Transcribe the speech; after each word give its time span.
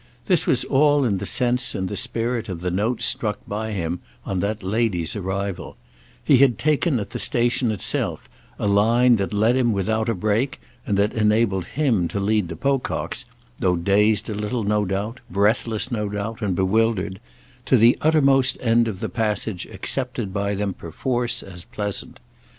This 0.25 0.47
was 0.47 0.63
all 0.63 1.05
in 1.05 1.19
the 1.19 1.27
sense 1.27 1.75
and 1.75 1.87
the 1.87 1.95
spirit 1.95 2.49
of 2.49 2.61
the 2.61 2.71
note 2.71 3.03
struck 3.03 3.37
by 3.47 3.71
him 3.71 3.99
on 4.25 4.39
that 4.39 4.63
lady's 4.63 5.15
arrival; 5.15 5.77
he 6.23 6.37
had 6.37 6.57
taken 6.57 6.99
at 6.99 7.11
the 7.11 7.19
station 7.19 7.69
itself 7.71 8.27
a 8.57 8.65
line 8.67 9.17
that 9.17 9.31
led 9.31 9.55
him 9.55 9.71
without 9.73 10.09
a 10.09 10.15
break, 10.15 10.59
and 10.87 10.97
that 10.97 11.13
enabled 11.13 11.65
him 11.65 12.07
to 12.07 12.19
lead 12.19 12.47
the 12.47 12.55
Pococks—though 12.55 13.75
dazed 13.75 14.27
a 14.27 14.33
little, 14.33 14.63
no 14.63 14.85
doubt, 14.85 15.19
breathless, 15.29 15.91
no 15.91 16.09
doubt, 16.09 16.41
and 16.41 16.55
bewildered—to 16.55 17.77
the 17.77 17.95
uttermost 18.01 18.57
end 18.59 18.87
of 18.87 19.01
the 19.01 19.07
passage 19.09 19.67
accepted 19.67 20.33
by 20.33 20.55
them 20.55 20.73
perforce 20.73 21.43
as 21.43 21.63
pleasant. 21.63 22.19